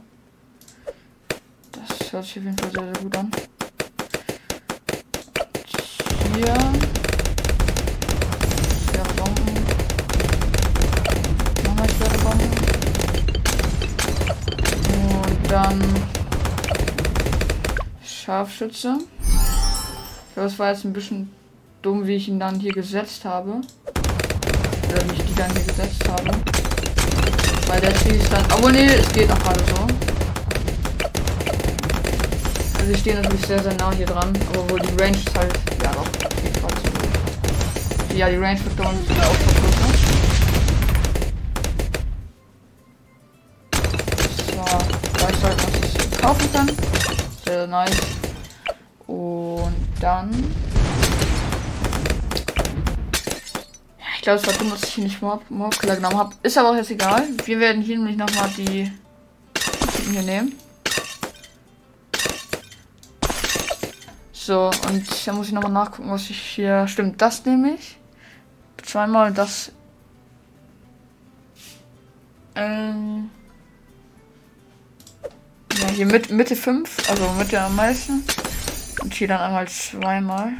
Das 1.71 2.11
hört 2.11 2.25
sich 2.25 2.39
auf 2.39 2.43
jeden 2.43 2.57
Fall 2.57 2.71
sehr, 2.71 2.83
sehr 2.83 3.03
gut 3.03 3.17
an. 3.17 3.31
Hier. 6.35 6.55
Schwere 8.83 9.13
Bomben. 9.15 9.53
Nochmal 11.63 11.89
schwere 11.89 12.17
Bomben. 12.23 12.51
Dann 15.71 15.81
Scharfschütze. 18.03 18.97
Ich 19.21 20.33
glaube, 20.33 20.49
es 20.49 20.59
war 20.59 20.71
jetzt 20.71 20.83
ein 20.83 20.91
bisschen 20.91 21.31
dumm, 21.81 22.05
wie 22.05 22.15
ich 22.15 22.27
ihn 22.27 22.41
dann 22.41 22.59
hier 22.59 22.73
gesetzt 22.73 23.23
habe. 23.23 23.61
Oder 24.89 25.09
wie 25.09 25.13
ich 25.13 25.23
die 25.23 25.35
dann 25.35 25.49
hier 25.51 25.63
gesetzt 25.63 26.03
habe. 26.09 26.29
Weil 27.67 27.79
der 27.79 27.95
schießt 27.95 28.33
dann. 28.33 28.51
Aber 28.51 28.69
nee, 28.69 28.85
es 28.85 29.13
geht 29.13 29.29
noch 29.29 29.39
gerade 29.39 29.63
so. 29.63 29.87
Also 32.77 32.89
wir 32.89 32.97
stehen 32.97 33.21
natürlich 33.21 33.45
sehr, 33.45 33.63
sehr 33.63 33.73
nah 33.75 33.93
hier 33.93 34.07
dran, 34.07 34.37
aber 34.49 34.69
wohl 34.71 34.79
die 34.81 35.01
Range 35.01 35.15
ist 35.15 35.37
halt, 35.37 35.53
ja 35.81 35.91
doch. 35.93 36.07
Ja, 38.13 38.29
die 38.29 38.35
Range 38.35 38.59
wird 38.61 38.77
da 38.77 38.89
uns 38.89 38.99
auch 39.21 39.35
vergrößert. 39.35 40.40
Kaufen 46.21 46.53
kann. 46.53 46.67
Sehr, 47.45 47.53
sehr 47.55 47.67
nice. 47.67 47.97
Und 49.07 49.75
dann. 49.99 50.31
Ich 54.15 54.21
glaube, 54.21 54.39
es 54.39 54.45
war 54.45 54.53
dumm, 54.53 54.69
dass 54.69 54.83
ich 54.83 54.93
hier 54.93 55.03
nicht 55.03 55.21
Mob, 55.21 55.41
Mob 55.49 55.79
Killer 55.79 55.95
genommen 55.95 56.17
habe. 56.17 56.35
Ist 56.43 56.57
aber 56.57 56.69
auch 56.69 56.75
jetzt 56.75 56.91
egal. 56.91 57.27
Wir 57.45 57.59
werden 57.59 57.81
hier 57.81 57.97
nämlich 57.97 58.17
nochmal 58.17 58.49
die 58.55 58.91
hier 60.11 60.21
nehmen. 60.21 60.55
So, 64.31 64.71
und 64.87 65.27
da 65.27 65.33
muss 65.33 65.47
ich 65.47 65.53
nochmal 65.53 65.71
nachgucken, 65.71 66.11
was 66.11 66.29
ich 66.29 66.39
hier. 66.39 66.87
Stimmt, 66.87 67.21
das 67.21 67.45
nehme 67.45 67.75
ich. 67.75 67.97
Zweimal 68.83 69.33
das. 69.33 69.71
Ähm. 72.55 73.29
Ja, 75.81 75.87
hier 75.87 76.05
mit, 76.05 76.29
Mitte 76.29 76.55
5, 76.55 77.09
also 77.09 77.31
Mitte 77.33 77.59
am 77.59 77.75
meisten. 77.75 78.23
Und 79.01 79.13
hier 79.13 79.27
dann 79.27 79.41
einmal 79.41 79.67
zweimal. 79.67 80.53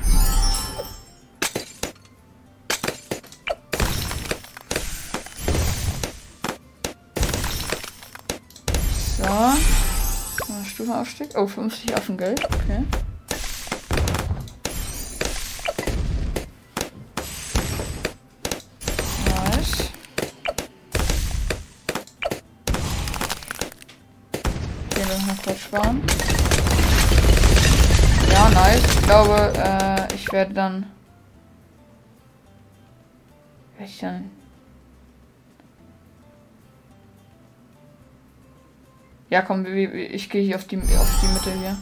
So. 9.18 9.24
Stufenaufstieg. 10.68 11.30
Oh, 11.36 11.46
50 11.46 11.96
Affengeld. 11.96 12.44
Okay. 12.44 12.84
Sparen. 25.72 26.02
Ja, 28.30 28.50
nice. 28.50 28.84
Ich 28.84 29.02
glaube, 29.04 29.54
äh, 29.56 30.16
ich 30.16 30.32
werde 30.32 30.54
dann. 30.54 30.92
Ich 33.80 34.00
dann. 34.00 34.30
Ja, 39.30 39.42
komm, 39.42 39.66
ich 39.66 40.30
gehe 40.30 40.44
hier 40.44 40.58
auf 40.58 40.66
die, 40.66 40.78
auf 40.78 41.22
die 41.22 41.28
Mitte 41.28 41.52
hier. 41.58 41.78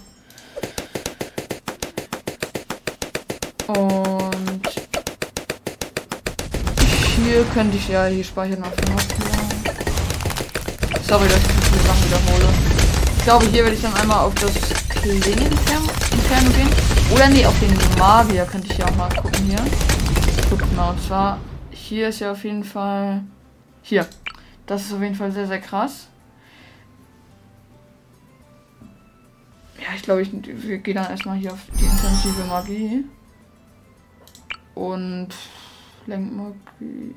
Und 3.75 4.69
hier 7.15 7.43
könnte 7.53 7.77
ich 7.77 7.89
ja 7.89 8.05
hier 8.05 8.24
speichern 8.24 8.63
auf 8.63 8.75
dem 8.75 8.98
Sorry, 11.08 11.27
dass 11.27 11.38
ich 11.38 11.43
so 11.43 12.05
wiederhole. 12.05 12.78
Ich 13.29 13.31
glaube, 13.31 13.45
hier 13.53 13.63
werde 13.63 13.75
ich 13.75 13.81
dann 13.83 13.93
einmal 13.93 14.25
auf 14.25 14.33
das 14.33 14.51
Klingeninferno 14.89 16.50
gehen. 16.50 16.67
Oder 17.13 17.29
nee, 17.29 17.45
auf 17.45 17.53
den 17.59 17.77
Magier 18.00 18.43
könnte 18.45 18.71
ich 18.71 18.77
ja 18.79 18.88
auch 18.88 18.95
mal 18.95 19.07
gucken 19.09 19.45
hier. 19.45 19.63
Guck 20.50 20.75
mal, 20.75 20.89
und 20.89 21.03
zwar 21.03 21.39
hier 21.69 22.09
ist 22.09 22.21
ja 22.21 22.31
auf 22.31 22.43
jeden 22.43 22.63
Fall. 22.63 23.24
Hier. 23.83 24.07
Das 24.65 24.81
ist 24.81 24.93
auf 24.93 25.01
jeden 25.03 25.13
Fall 25.13 25.31
sehr, 25.31 25.45
sehr 25.45 25.62
krass. 25.62 26.07
ich 29.95 30.01
glaube, 30.01 30.24
ich 30.24 30.31
wir 30.43 30.79
gehen 30.79 30.95
dann 30.95 31.12
erstmal 31.12 31.38
hier 31.38 31.53
auf 31.53 31.59
die 31.79 31.86
intensive 31.86 32.45
Magie. 32.45 33.05
Und 34.74 35.29
Lenkmagie. 36.07 37.13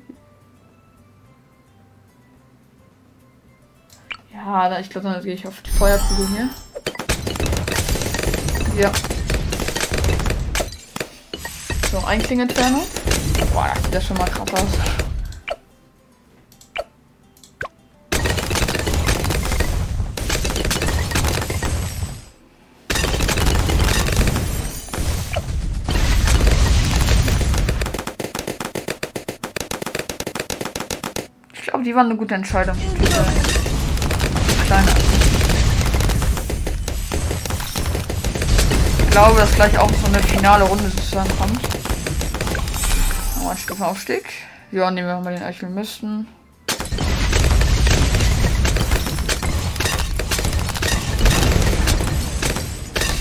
Ja, 4.33 4.79
ich 4.79 4.89
glaube, 4.89 5.09
dann 5.09 5.23
gehe 5.23 5.35
ich 5.35 5.47
auf 5.47 5.61
die 5.61 5.69
Feuerkugel 5.69 6.27
hier. 6.27 6.49
Ja. 8.81 8.91
So, 11.91 12.03
Einklingenentfernung. 12.05 12.81
Boah, 13.53 13.71
das 13.75 13.83
sieht 13.83 13.93
ja 13.93 14.01
schon 14.01 14.17
mal 14.17 14.25
krass 14.25 14.53
aus. 14.53 14.69
Ich 31.53 31.61
glaube, 31.67 31.83
die 31.83 31.95
waren 31.95 32.07
eine 32.07 32.15
gute 32.17 32.33
Entscheidung. 32.33 32.75
Glaube, 39.13 39.39
dass 39.39 39.53
gleich 39.53 39.77
auch 39.77 39.91
so 39.91 40.07
eine 40.07 40.19
finale 40.23 40.63
Runde 40.63 40.89
sozusagen 40.89 41.29
kommt. 41.37 41.61
Nochmal 43.35 43.55
Stufenaufstieg. 43.55 44.23
Ja, 44.71 44.89
nehmen 44.89 45.07
wir 45.07 45.19
mal 45.19 45.35
den 45.35 45.43
Alchemisten. 45.43 46.27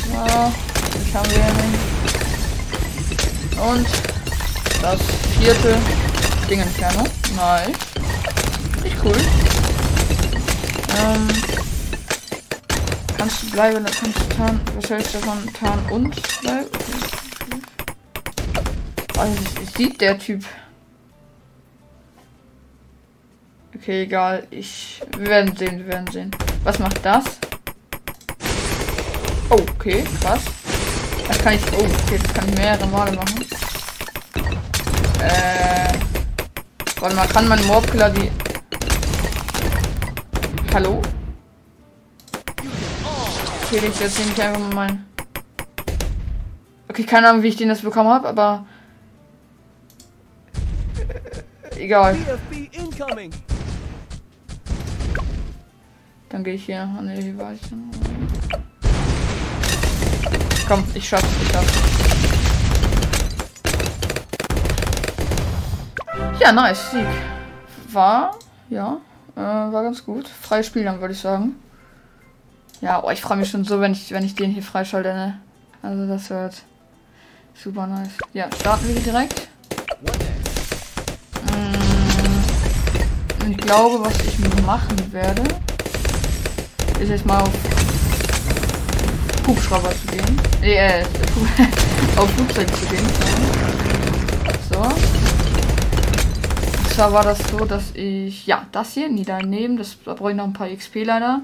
So, 0.07 0.53
ich 1.05 1.15
haben 1.15 1.31
wir 1.31 1.45
nicht. 1.61 1.79
Und 3.61 3.87
das 4.81 4.99
vierte 5.39 5.77
Ding 6.49 6.63
Inferno. 6.63 7.05
Nice. 7.37 7.77
Nicht 8.83 8.97
cool. 9.05 9.17
Ähm, 11.05 11.29
kannst 13.23 13.43
du 13.45 13.50
bleiben, 13.52 13.85
dann 13.85 13.95
kannst 13.95 14.19
du 14.19 14.37
Tarn. 14.37 14.61
Was 14.75 14.88
davon? 14.88 15.52
Tarn 15.52 15.79
und 15.91 16.41
bleiben? 16.41 16.67
Also, 19.17 19.37
sieht 19.76 20.00
der 20.00 20.19
Typ. 20.19 20.45
Okay, 23.76 24.02
egal. 24.02 24.45
Ich. 24.50 25.00
Wir 25.17 25.29
werden 25.29 25.57
sehen, 25.57 25.79
wir 25.79 25.87
werden 25.87 26.11
sehen. 26.11 26.31
Was 26.64 26.81
macht 26.81 26.99
das? 27.05 27.25
Oh, 29.50 29.61
okay, 29.76 30.05
krass. 30.21 30.43
Das 31.29 31.38
kann 31.38 31.55
ich. 31.55 31.62
Oh, 31.75 31.85
okay, 31.85 32.19
das 32.21 32.35
kann 32.35 32.49
ich 32.49 32.57
mehrere 32.57 32.87
Male 32.88 33.12
machen. 33.12 33.45
Äh. 35.21 35.93
Warte 36.99 37.14
mal, 37.14 37.29
kann 37.29 37.47
mein 37.47 37.64
Mobkiller 37.67 38.11
die. 38.11 38.33
Hallo? 40.75 41.00
Okay, 43.75 43.88
ich 43.88 44.00
jetzt 44.00 44.19
nehme 44.19 44.33
ich 44.33 44.43
einfach 44.43 44.61
mal 44.61 44.75
mein. 44.75 45.07
Okay, 46.91 47.05
keine 47.05 47.31
Ahnung, 47.31 47.43
wie 47.43 47.49
ich 47.49 47.57
den 47.57 47.71
jetzt 47.71 47.83
bekommen 47.83 48.11
habe, 48.11 48.29
aber. 48.29 48.67
Äh, 51.71 51.85
egal. 51.85 52.14
Dann 56.29 56.45
gehe 56.45 56.52
ich 56.52 56.67
hier. 56.67 56.87
War 57.38 57.55
ich 57.55 57.61
schon. 57.67 57.91
Komm, 60.69 60.85
ich 60.93 61.09
schaff's, 61.09 61.25
ich 61.43 61.49
schaff's. 61.50 61.73
Ja, 66.38 66.53
nice, 66.53 66.90
Sieg. 66.90 67.07
War, 67.90 68.38
ja, 68.68 69.01
äh, 69.35 69.40
war 69.40 69.83
ganz 69.83 70.05
gut. 70.05 70.29
Freies 70.29 70.66
Spiel 70.66 70.85
dann, 70.85 71.01
würde 71.01 71.14
ich 71.14 71.20
sagen. 71.20 71.57
Ja, 72.83 73.03
oh, 73.05 73.11
ich 73.11 73.21
freue 73.21 73.37
mich 73.37 73.49
schon 73.49 73.62
so, 73.62 73.79
wenn 73.81 73.92
ich, 73.92 74.11
wenn 74.11 74.25
ich 74.25 74.35
den 74.35 74.51
hier 74.51 74.64
freischalte, 74.64 75.14
ne? 75.14 75.38
Also 75.83 76.05
das 76.09 76.29
wird 76.31 76.55
super 77.55 77.87
nice. 77.87 78.11
Ja, 78.35 78.49
starten 78.61 78.88
wir 78.88 79.01
direkt. 79.01 79.47
Mm, 81.47 83.51
Ich 83.53 83.57
glaube, 83.59 84.05
was 84.05 84.18
ich 84.27 84.37
machen 84.66 84.97
werde, 85.12 85.42
ist 86.99 87.11
jetzt 87.11 87.25
mal 87.25 87.40
auf 87.42 87.51
Hubschrauber 89.47 89.90
zu 89.90 90.07
gehen. 90.09 90.40
Nee, 90.61 90.75
äh, 90.75 91.05
auf 92.16 92.29
Flugzeug 92.31 92.66
zu 92.75 92.87
gehen. 92.87 93.07
So. 94.73 94.81
Und 94.81 94.99
zwar 96.90 97.12
war 97.12 97.23
das 97.23 97.38
so, 97.49 97.64
dass 97.64 97.92
ich, 97.95 98.45
ja, 98.49 98.66
das 98.73 98.95
hier, 98.95 99.09
nie 99.09 99.25
daneben, 99.25 99.77
das, 99.77 99.97
da 100.05 100.14
brauche 100.14 100.33
ich 100.33 100.37
noch 100.37 100.47
ein 100.47 100.53
paar 100.53 100.68
XP 100.68 101.05
leider. 101.05 101.42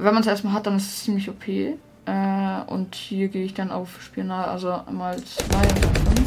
Wenn 0.00 0.14
man 0.14 0.22
es 0.22 0.28
erstmal 0.28 0.52
hat, 0.52 0.64
dann 0.64 0.76
ist 0.76 0.86
es 0.86 1.04
ziemlich 1.04 1.28
OP. 1.28 1.48
Äh, 1.48 1.76
und 2.68 2.94
hier 2.94 3.26
gehe 3.26 3.44
ich 3.44 3.52
dann 3.52 3.72
auf 3.72 4.00
Spionage, 4.00 4.48
also 4.48 4.80
einmal 4.86 5.16
zwei 5.24 5.58
und 5.58 5.82
dann. 5.82 6.24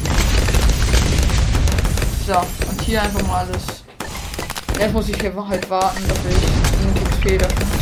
So, 2.26 2.68
und 2.70 2.82
hier 2.82 3.02
einfach 3.02 3.26
mal 3.26 3.46
alles. 3.46 3.82
Jetzt 4.78 4.92
muss 4.92 5.08
ich 5.08 5.18
hier 5.18 5.48
halt 5.48 5.70
warten, 5.70 6.02
dass 6.06 6.18
ich 6.18 6.82
genug 6.82 7.10
XP 7.10 7.38
dafür 7.38 7.81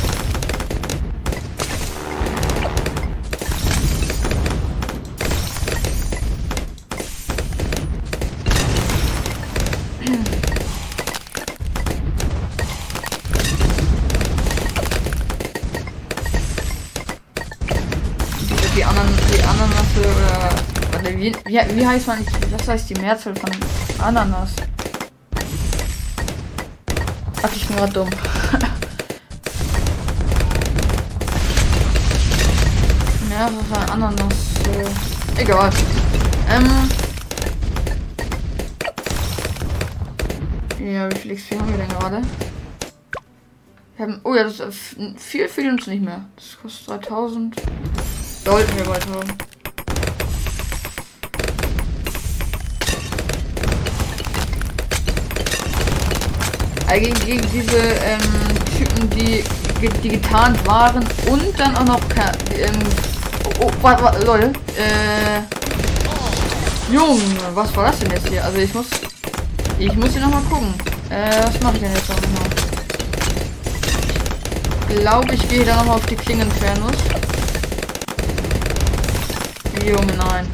warte, 21.52 21.76
wie, 21.76 21.86
heißt 21.86 22.06
man, 22.06 22.24
was 22.50 22.68
heißt 22.68 22.90
die 22.90 22.94
Mehrzahl 22.94 23.34
von 23.34 23.50
Ananas? 23.98 24.50
Ach, 27.42 27.50
ich 27.54 27.66
bin 27.66 27.76
grad 27.76 27.96
dumm. 27.96 28.10
Mehrere 33.28 33.90
Ananas. 33.90 34.34
Äh, 34.68 34.86
egal. 35.40 35.70
Ähm. 36.48 36.70
Ja, 40.78 41.10
wie 41.10 41.16
viel 41.16 41.34
XP 41.34 41.58
haben 41.58 41.70
wir 41.70 41.78
denn 41.78 41.88
gerade? 41.88 42.22
Wir 43.96 44.06
haben, 44.06 44.20
oh 44.24 44.34
ja, 44.34 44.44
das 44.44 44.60
ist, 44.60 44.98
äh, 44.98 45.14
viel 45.16 45.48
fehlt 45.48 45.72
uns 45.72 45.86
nicht 45.86 46.02
mehr. 46.02 46.26
Das 46.36 46.58
kostet 46.60 46.88
3000. 46.88 47.56
Sollten 48.44 48.76
wir 48.76 48.84
bald 48.84 49.06
haben. 49.06 49.49
Eigentlich 56.90 57.24
gegen 57.24 57.50
diese 57.52 57.78
ähm, 57.78 58.18
Typen, 58.76 59.08
die, 59.10 59.44
die 60.02 60.08
getarnt 60.08 60.66
waren 60.66 61.06
und 61.28 61.58
dann 61.58 61.76
auch 61.76 61.84
noch 61.84 62.00
ähm, 62.56 62.78
oh, 63.60 63.70
warte, 63.80 64.02
warte, 64.02 64.26
Leute, 64.26 64.52
äh, 64.76 65.40
Junge, 66.92 67.22
was 67.54 67.76
war 67.76 67.84
das 67.86 68.00
denn 68.00 68.10
jetzt 68.10 68.28
hier? 68.28 68.44
Also 68.44 68.58
ich 68.58 68.74
muss, 68.74 68.86
ich 69.78 69.94
muss 69.94 70.10
hier 70.10 70.22
nochmal 70.22 70.42
gucken. 70.50 70.74
Äh, 71.10 71.44
was 71.44 71.60
mache 71.60 71.76
ich 71.76 71.82
denn 71.82 71.92
jetzt 71.94 72.08
noch 72.08 72.20
mal? 72.20 72.48
Glaube 75.00 75.34
ich 75.34 75.48
gehe 75.48 75.64
da 75.64 75.76
nochmal 75.76 75.96
auf 75.96 76.06
die 76.06 76.16
Klingenfernus. 76.16 76.96
Junge, 79.86 80.12
nein. 80.16 80.46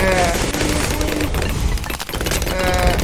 Äh. 0.00 0.28
Äh. 2.54 2.96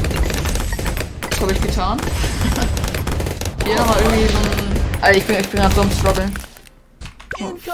Was 1.31 1.34
habe 1.44 1.52
ich 1.52 1.61
getan? 1.61 2.00
Hier 3.66 3.76
nochmal 3.76 3.96
irgendwie 4.02 4.26
so 4.33 4.38
ein. 4.38 5.02
Alter, 5.02 5.18
ich 5.18 5.26
bin, 5.26 5.37
ich 5.37 5.48
bin 5.48 5.61
gerade 5.61 5.74
so 5.74 5.83
am 5.83 5.90
Struggeln. 5.90 6.33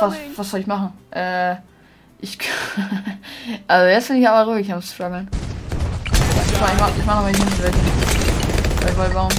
Was, 0.01 0.15
was 0.37 0.51
soll 0.51 0.61
ich 0.61 0.67
machen? 0.67 0.93
Äh. 1.13 1.55
Ich. 2.19 2.37
also 3.69 3.87
jetzt 3.87 4.09
bin 4.09 4.17
ich 4.17 4.29
aber 4.29 4.51
ruhig 4.51 4.73
am 4.73 4.83
Struggeln. 4.83 5.31
Ich 6.53 6.61
mach, 6.61 6.73
ich 6.73 6.81
mach, 6.81 6.91
ich 6.99 7.07
mach 7.07 7.15
nochmal 7.17 7.33
die 7.33 7.39
Hände 7.39 7.63
weg. 7.63 7.75
Weil, 8.83 8.99
weil, 8.99 9.15
warum? 9.15 9.31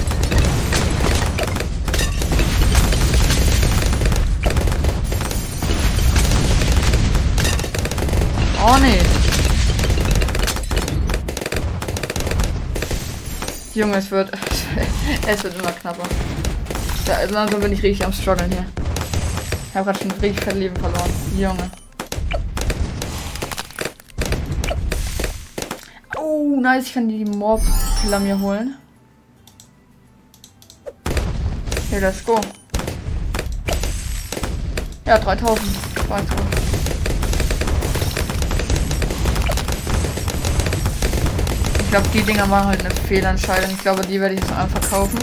Oh 8.64 8.78
nee. 8.82 9.21
Junge, 13.74 13.98
es 13.98 14.12
wird. 14.12 14.30
es 15.28 15.44
wird 15.44 15.58
immer 15.58 15.72
knapper. 15.72 16.04
Ja, 17.08 17.16
also 17.16 17.34
langsam 17.34 17.62
bin 17.62 17.72
ich 17.72 17.82
richtig 17.82 18.06
am 18.06 18.12
struggeln 18.12 18.52
hier. 18.52 18.66
Ich 19.70 19.76
habe 19.76 19.86
gerade 19.86 20.00
schon 20.00 20.12
richtig 20.20 20.44
viel 20.44 20.60
Leben 20.60 20.76
verloren. 20.76 21.10
Junge. 21.38 21.72
Oh, 26.18 26.60
nice. 26.60 26.88
Ich 26.88 26.94
kann 26.94 27.08
die 27.08 27.24
Mob-Killer 27.24 28.20
mir 28.20 28.38
holen. 28.40 28.76
Hey, 31.90 32.00
let's 32.00 32.24
go. 32.26 32.42
Ja, 35.06 35.18
3000. 35.18 35.66
3000. 36.08 36.71
glaube, 41.92 42.08
die 42.14 42.24
Dinger 42.24 42.50
waren 42.50 42.68
halt 42.68 42.80
eine 42.86 42.96
Fehlentscheidung. 42.96 43.70
Ich 43.72 43.82
glaube, 43.82 44.02
die 44.06 44.20
werde 44.20 44.36
ich 44.36 44.40
jetzt 44.40 44.52
einfach 44.54 44.80
verkaufen. 44.80 45.20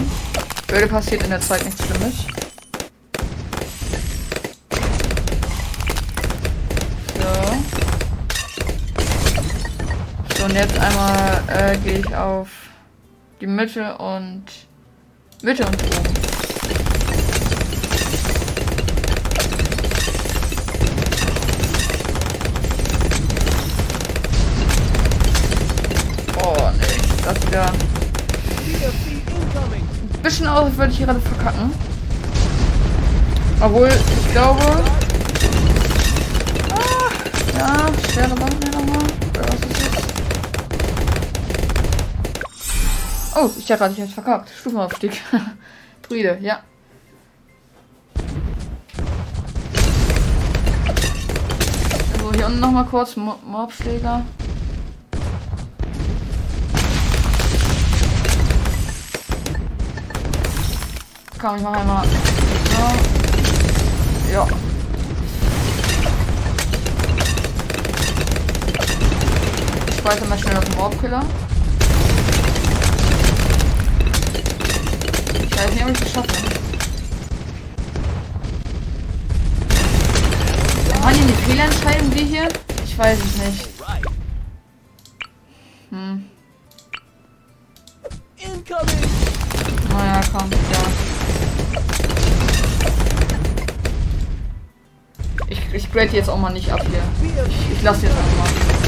Würde 0.67 0.87
passiert 0.87 1.23
in 1.23 1.31
der 1.31 1.41
Zeit 1.41 1.65
nichts 1.65 1.83
Schlimmes. 1.83 2.13
So. 7.15 7.57
So, 10.37 10.45
und 10.45 10.53
jetzt 10.53 10.77
einmal 10.77 11.43
äh, 11.47 11.75
gehe 11.77 11.99
ich 11.99 12.15
auf 12.15 12.49
die 13.41 13.47
Mitte 13.47 13.97
und 13.97 14.45
Mitte 15.41 15.65
und 15.65 15.73
oben. 15.73 16.29
Oh, 26.41 26.71
nee, 26.77 26.85
das 27.23 27.38
wieder. 27.49 27.65
Ein 30.13 30.21
bisschen 30.21 30.47
aus, 30.47 30.65
als 30.65 30.77
würde 30.77 30.91
ich 30.91 30.99
gerade 30.99 31.19
verkacken. 31.19 31.73
Obwohl, 33.61 33.89
ich 33.89 34.31
glaube. 34.31 34.61
Ah, 36.73 37.57
ja, 37.57 38.11
schwere 38.11 38.35
Bomben 38.35 38.57
hier 38.61 38.71
nochmal. 38.71 39.03
Oh, 43.35 43.49
ich 43.57 43.65
dachte 43.65 43.79
gerade, 43.79 43.93
ich 43.93 43.99
hätte 43.99 44.11
verkackt. 44.11 44.49
Stufenaufstieg. 44.49 45.21
Druide, 46.01 46.37
ja. 46.41 46.59
So, 52.19 52.33
hier 52.33 52.45
unten 52.47 52.59
nochmal 52.59 52.85
kurz 52.85 53.15
Mo 53.15 53.35
Mobschläger. 53.45 54.25
Komm, 61.39 61.55
ich 61.55 61.61
mach 61.61 61.71
einmal. 61.71 62.05
So. 62.05 62.83
Ja. 64.33 64.45
Ich 69.87 69.97
speichere 69.97 70.27
mal 70.27 70.37
schnell 70.37 70.57
auf 70.57 70.65
den 70.65 70.73
Raubkiller. 70.73 71.23
Ich 75.33 75.57
weiß 75.57 75.71
nicht, 75.71 75.85
ob 75.85 75.91
ich 75.91 76.11
schaffe. 76.11 76.27
Waren 81.01 81.13
die 81.13 81.21
die 81.21 81.51
Fehlentscheidung, 81.51 82.11
die 82.11 82.25
hier? 82.25 82.49
Ich 82.83 82.97
weiß 82.97 83.17
es 83.17 83.37
nicht. 83.37 83.78
Grade 95.91 96.15
jetzt 96.15 96.29
auch 96.29 96.37
mal 96.37 96.51
nicht 96.51 96.71
ab 96.71 96.81
hier. 96.89 97.01
Ich, 97.47 97.77
ich 97.77 97.81
lasse 97.81 98.05
jetzt 98.05 98.15
einfach 98.15 98.37
mal. 98.37 98.79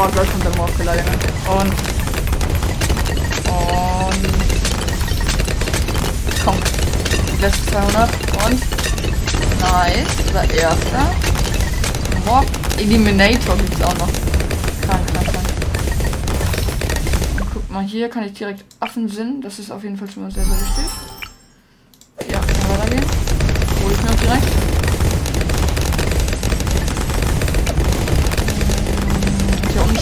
Oh, 0.00 0.06
gleich 0.12 0.30
kommt 0.30 0.44
der 0.44 0.56
Morph 0.56 0.84
leider. 0.84 1.02
Und. 1.50 1.72
Und. 3.50 4.28
Komm. 6.44 6.54
Letzte 7.40 7.66
200. 7.72 8.10
Und. 8.46 8.62
Nice. 9.60 10.06
Der 10.32 10.54
erste. 10.54 10.98
Morph 12.24 12.46
Eliminator 12.76 13.56
gibt's 13.56 13.82
auch 13.82 13.98
noch. 13.98 14.08
Krank, 14.86 15.04
krank, 15.12 15.26
krank. 15.32 15.48
Und 17.40 17.50
guck 17.52 17.70
mal, 17.70 17.82
hier 17.82 18.08
kann 18.08 18.22
ich 18.22 18.34
direkt 18.34 18.64
Affensinn. 18.78 19.40
Das 19.40 19.58
ist 19.58 19.72
auf 19.72 19.82
jeden 19.82 19.96
Fall 19.96 20.08
schon 20.08 20.22
mal 20.22 20.30
sehr, 20.30 20.44
sehr 20.44 20.60
wichtig. 20.60 20.84
Ja, 22.30 22.38
kann 22.38 22.70
weitergehen. 22.70 23.04
Hol 23.82 23.90
ich 23.90 24.02
mir 24.02 24.10
auch 24.10 24.14
direkt. 24.14 24.78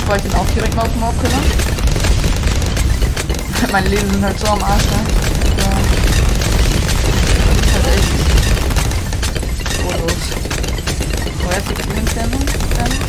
Speichere 0.07 0.29
ich 0.29 0.35
auch 0.37 0.47
direkt 0.55 0.77
mal 0.77 0.83
auf 0.83 0.93
dem 0.93 1.05
Hauptkiller. 1.05 1.39
Meine 3.73 3.89
Leben 3.89 4.09
sind 4.09 4.25
halt 4.25 4.39
so 4.39 4.47
am 4.47 4.63
Arsch, 4.63 4.85
ne? 4.85 4.93
Ja. 5.59 5.65
Ist 7.61 7.75
halt 7.75 7.87
echt. 7.97 8.07
So 9.75 9.83
los. 9.83 10.23
So, 11.43 11.51
jetzt 11.51 11.69
die 11.69 11.99
Entfernung. 11.99 12.41
Entfernung. 12.41 13.01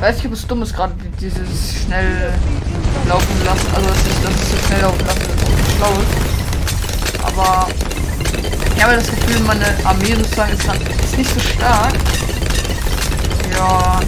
Weiß 0.00 0.16
nicht, 0.16 0.26
ob 0.26 0.32
es 0.32 0.46
dumm 0.46 0.62
ist, 0.62 0.74
gerade 0.74 0.94
dieses 1.20 1.84
schnell 1.84 2.32
laufen 3.06 3.44
lassen. 3.44 3.66
Also, 3.74 3.88
das 3.90 3.98
ist, 3.98 4.24
das 4.24 4.50
so 4.50 4.56
schnell 4.66 4.80
laufen 4.80 5.06
lassen, 5.06 5.39
das 5.80 5.90
ist 5.90 5.96
nicht 5.96 6.10
schlau 6.10 7.20
ist. 7.20 7.24
Aber 7.24 7.68
ich 8.76 8.82
habe 8.82 8.94
das 8.96 9.10
Gefühl, 9.10 9.40
meine 9.46 9.66
Armee 9.84 10.14
sozusagen 10.14 10.52
ist, 10.52 11.04
ist 11.04 11.18
nicht 11.18 11.34
so 11.34 11.40
stark. 11.40 11.94
Ja. 13.52 14.00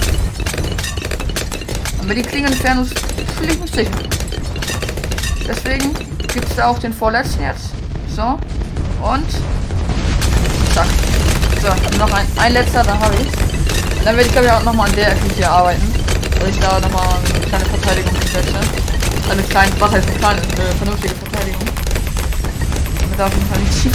Aber 2.01 2.15
die 2.15 2.23
Klingenentfernung 2.23 2.87
fühle 2.87 3.53
ich 3.53 3.61
mich 3.61 3.71
sicher. 3.71 3.91
Deswegen 5.47 5.95
gibt 6.19 6.49
es 6.49 6.57
da 6.57 6.69
auch 6.69 6.79
den 6.79 6.93
vorletzten 6.93 7.43
jetzt. 7.43 7.71
So. 8.15 8.39
Und. 9.03 9.29
Zack. 10.75 10.87
So, 11.61 11.99
noch 11.99 12.13
ein, 12.13 12.27
ein 12.37 12.53
letzter, 12.55 12.83
dann 12.83 12.99
habe 12.99 13.15
ich 13.15 13.43
dann 14.05 14.17
werde 14.17 14.27
ich 14.27 14.33
glaube 14.33 14.49
ich 14.49 14.53
auch 14.53 14.65
nochmal 14.65 14.89
an 14.89 14.97
der 14.97 15.13
Ecke 15.13 15.21
hier 15.37 15.49
arbeiten. 15.49 15.95
Dass 16.41 16.49
ich 16.49 16.59
da 16.59 16.81
nochmal 16.81 17.07
eine 17.35 17.47
kleine 17.47 17.65
Verteidigung 17.67 18.13
setze. 18.33 18.55
Eine 19.31 19.43
kleine, 19.43 19.71
was 19.79 19.93
heißt 19.93 20.09
eine 20.09 20.19
kleine, 20.19 20.41
eine 20.43 20.77
vernünftige 20.77 21.15
Verteidigung. 21.15 21.32
Da 23.17 23.27
auf 23.27 23.33
jeden 23.35 23.47
Fall 23.47 23.59
nicht 23.61 23.83
kann. 23.83 23.93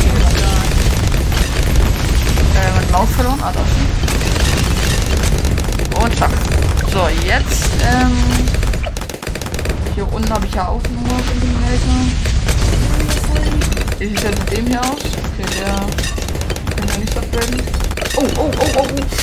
Äh, 2.55 2.71
meine 2.75 2.91
Maus 2.91 3.09
verloren, 3.15 3.41
ah, 3.41 3.51
ist 3.51 3.57
Und 6.03 6.17
zack. 6.17 6.31
So, 6.91 7.07
jetzt, 7.25 7.69
ähm, 7.83 8.11
hier 9.95 10.13
unten 10.13 10.29
habe 10.31 10.45
ich 10.45 10.53
ja 10.53 10.67
auch 10.67 10.81
nur 10.89 11.19
Eliminator. 11.31 12.05
Wie 13.99 14.07
sieht 14.07 14.23
das 14.23 14.37
mit 14.39 14.51
dem 14.55 14.67
hier 14.67 14.81
aus? 14.81 14.89
Okay, 14.89 15.45
der 15.59 15.73
kann 16.75 16.87
ja 16.87 16.97
nicht 16.99 17.17
upgraden. 17.17 17.61
Oh, 18.15 18.23
oh, 18.37 18.51
oh, 18.59 18.65
oh, 18.77 18.87
oh. 18.87 19.17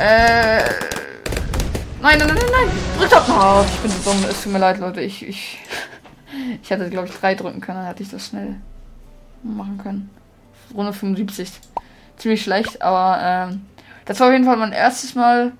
Äh. 0.00 0.62
Nein, 2.02 2.18
nein, 2.18 2.28
nein, 2.28 2.36
nein, 2.36 2.50
nein. 2.52 2.70
Drückt 2.98 3.14
ab. 3.14 3.26
Oh, 3.28 3.64
ich 3.66 3.80
bin 3.80 3.90
so 3.90 4.10
dumm. 4.10 4.24
Es 4.28 4.42
tut 4.42 4.52
mir 4.52 4.58
leid, 4.58 4.78
Leute. 4.78 5.00
Ich, 5.00 5.26
ich, 5.26 5.58
ich 6.62 6.70
hätte, 6.70 6.90
glaube 6.90 7.08
ich, 7.08 7.14
drei 7.14 7.34
drücken 7.34 7.60
können. 7.60 7.78
Dann 7.78 7.86
hätte 7.86 8.02
ich 8.02 8.10
das 8.10 8.28
schnell 8.28 8.56
machen 9.42 9.78
können. 9.78 10.10
Runde 10.74 10.92
75. 10.92 11.50
Ziemlich 12.16 12.42
schlecht, 12.42 12.82
aber 12.82 13.20
ähm, 13.22 13.66
das 14.06 14.20
war 14.20 14.28
auf 14.28 14.32
jeden 14.32 14.44
Fall 14.44 14.56
mein 14.56 14.72
erstes 14.72 15.14
Mal 15.14 15.52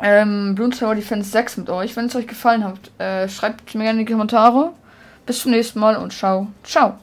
ähm, 0.00 0.54
Bloons 0.54 0.78
Tower 0.78 0.94
Defense 0.94 1.30
6 1.30 1.58
mit 1.58 1.70
euch. 1.70 1.94
Wenn 1.96 2.06
es 2.06 2.16
euch 2.16 2.26
gefallen 2.26 2.64
hat, 2.64 2.78
äh, 2.98 3.28
schreibt 3.28 3.74
mir 3.74 3.84
gerne 3.84 4.00
in 4.00 4.06
die 4.06 4.12
Kommentare. 4.12 4.72
Bis 5.26 5.40
zum 5.40 5.52
nächsten 5.52 5.78
Mal 5.78 5.96
und 5.96 6.12
ciao. 6.12 6.48
Ciao. 6.64 6.98